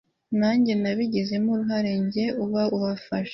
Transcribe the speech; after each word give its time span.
najye 0.39 0.73
nabigizemo 0.81 1.49
uruhare 1.51 1.89
nijye 1.99 2.25
uba 2.43 2.63
wafashe 2.83 3.29